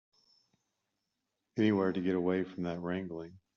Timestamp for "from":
2.43-2.63